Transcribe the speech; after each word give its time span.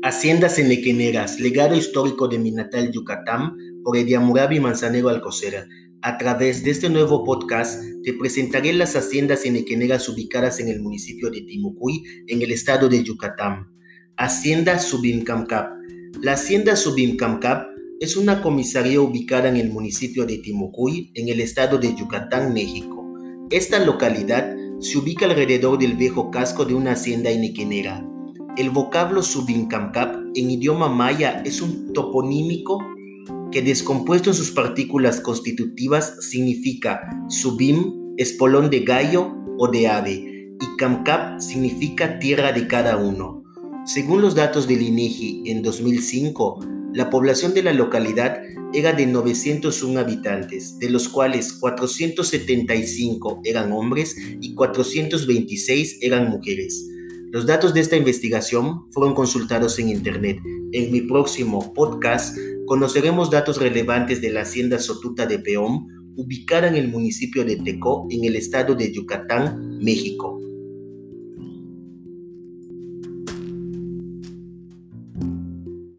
Haciendas 0.00 0.60
Enequeneras, 0.60 1.40
legado 1.40 1.74
histórico 1.74 2.28
de 2.28 2.38
mi 2.38 2.52
natal 2.52 2.92
Yucatán, 2.92 3.56
por 3.82 3.96
Ediamurabi 3.96 4.60
Manzanero 4.60 5.08
Alcocera. 5.08 5.66
A 6.02 6.18
través 6.18 6.62
de 6.62 6.70
este 6.70 6.88
nuevo 6.88 7.24
podcast 7.24 7.82
te 8.04 8.12
presentaré 8.12 8.72
las 8.72 8.94
haciendas 8.94 9.44
enequeneras 9.44 10.08
ubicadas 10.08 10.60
en 10.60 10.68
el 10.68 10.80
municipio 10.80 11.30
de 11.30 11.40
Timucuy, 11.40 12.04
en 12.28 12.40
el 12.42 12.52
estado 12.52 12.88
de 12.88 13.02
Yucatán. 13.02 13.72
Hacienda 14.16 14.78
Subimcamcap. 14.78 15.72
La 16.22 16.34
hacienda 16.34 16.76
Subimcamcap 16.76 17.66
es 17.98 18.16
una 18.16 18.40
comisaría 18.40 19.00
ubicada 19.00 19.48
en 19.48 19.56
el 19.56 19.70
municipio 19.70 20.24
de 20.24 20.38
Timucuy, 20.38 21.10
en 21.14 21.28
el 21.28 21.40
estado 21.40 21.76
de 21.76 21.92
Yucatán, 21.96 22.54
México. 22.54 23.04
Esta 23.50 23.84
localidad 23.84 24.54
se 24.78 24.96
ubica 24.96 25.26
alrededor 25.26 25.76
del 25.76 25.96
viejo 25.96 26.30
casco 26.30 26.64
de 26.64 26.74
una 26.74 26.92
hacienda 26.92 27.30
enequenera 27.30 28.08
el 28.58 28.70
vocablo 28.70 29.22
Subimcamcap 29.22 30.16
en 30.34 30.50
idioma 30.50 30.88
maya 30.88 31.42
es 31.44 31.62
un 31.62 31.92
toponímico 31.92 32.84
que 33.52 33.62
descompuesto 33.62 34.30
en 34.30 34.34
sus 34.34 34.50
partículas 34.50 35.20
constitutivas 35.20 36.16
significa 36.28 37.08
subim, 37.28 38.16
espolón 38.16 38.68
de 38.68 38.80
gallo 38.80 39.32
o 39.58 39.68
de 39.68 39.86
ave, 39.86 40.12
y 40.60 40.76
camcap 40.76 41.38
significa 41.38 42.18
tierra 42.18 42.50
de 42.50 42.66
cada 42.66 42.96
uno. 42.96 43.44
Según 43.86 44.22
los 44.22 44.34
datos 44.34 44.66
del 44.66 44.82
INEGI 44.82 45.44
en 45.46 45.62
2005, 45.62 46.58
la 46.94 47.10
población 47.10 47.54
de 47.54 47.62
la 47.62 47.72
localidad 47.72 48.42
era 48.74 48.92
de 48.92 49.06
901 49.06 50.00
habitantes, 50.00 50.80
de 50.80 50.90
los 50.90 51.08
cuales 51.08 51.52
475 51.52 53.40
eran 53.44 53.70
hombres 53.70 54.16
y 54.40 54.54
426 54.54 55.98
eran 56.02 56.28
mujeres. 56.28 56.88
Los 57.30 57.44
datos 57.44 57.74
de 57.74 57.80
esta 57.80 57.96
investigación 57.96 58.90
fueron 58.90 59.14
consultados 59.14 59.78
en 59.78 59.90
Internet. 59.90 60.38
En 60.72 60.90
mi 60.90 61.02
próximo 61.02 61.74
podcast 61.74 62.34
conoceremos 62.66 63.30
datos 63.30 63.58
relevantes 63.58 64.22
de 64.22 64.30
la 64.30 64.42
hacienda 64.42 64.78
Sotuta 64.78 65.26
de 65.26 65.38
Peón, 65.38 65.88
ubicada 66.16 66.68
en 66.68 66.76
el 66.76 66.88
municipio 66.88 67.44
de 67.44 67.56
Tecó, 67.56 68.06
en 68.10 68.24
el 68.24 68.34
estado 68.34 68.74
de 68.74 68.90
Yucatán, 68.92 69.78
México. 69.78 70.40